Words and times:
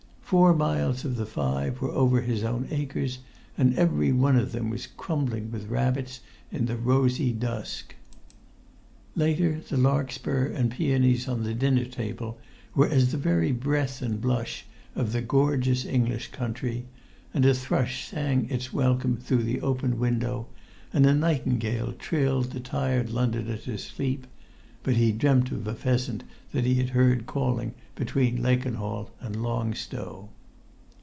Four 0.31 0.55
miles 0.55 1.03
of 1.03 1.17
the 1.17 1.25
five 1.25 1.81
were 1.81 1.91
over 1.91 2.21
his 2.21 2.41
own 2.45 2.65
acres, 2.71 3.19
and 3.57 3.77
every 3.77 4.13
one 4.13 4.37
of 4.37 4.53
them 4.53 4.69
was 4.69 4.87
crumbling 4.87 5.51
with 5.51 5.67
rabbits 5.67 6.21
in 6.53 6.67
the 6.67 6.77
rosy 6.77 7.33
dusk. 7.33 7.93
Later, 9.13 9.59
the 9.59 9.75
larkspur 9.75 10.45
and 10.45 10.71
peonies 10.71 11.27
on 11.27 11.43
the 11.43 11.53
dinner 11.53 11.83
table 11.83 12.37
were 12.73 12.87
as 12.87 13.11
the 13.11 13.17
very 13.17 13.51
breath 13.51 14.01
and 14.01 14.21
blush 14.21 14.63
of 14.95 15.11
the 15.11 15.21
gorgeous 15.21 15.83
English 15.83 16.31
country; 16.31 16.85
and 17.33 17.45
a 17.45 17.53
thrush 17.53 18.07
sang 18.07 18.49
its 18.49 18.71
welcome 18.71 19.17
through 19.17 19.43
the 19.43 19.59
open 19.59 19.99
window, 19.99 20.47
and 20.93 21.05
a 21.05 21.13
nightingale 21.13 21.91
trilled 21.91 22.51
the 22.51 22.61
tired 22.61 23.09
Londoner 23.09 23.57
to 23.57 23.77
sleep; 23.77 24.25
but 24.83 24.95
he 24.95 25.11
dreamt 25.11 25.51
of 25.51 25.67
a 25.67 25.75
pheasant 25.75 26.23
that 26.51 26.65
he 26.65 26.73
had 26.75 26.89
heard 26.89 27.27
calling 27.27 27.71
between 27.93 28.41
Lakenhall 28.41 29.11
and 29.19 29.35
Long 29.39 29.75
Stow. 29.75 30.27